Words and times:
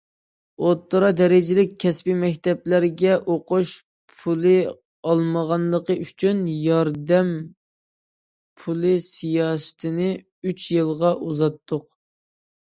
ئوتتۇرا 0.67 1.09
دەرىجىلىك 1.17 1.73
كەسپىي 1.83 2.15
مەكتەپلەرگە 2.21 3.17
ئوقۇش 3.33 3.73
پۇلى 4.21 4.53
ئالمىغانلىقى 5.11 5.97
ئۈچۈن 6.07 6.41
ياردەم 6.55 7.31
پۇلى 8.65 8.95
سىياسىتىنى 9.11 10.11
ئۈچ 10.17 10.67
يىلغا 10.79 11.13
ئۇزارتتۇق. 11.29 11.87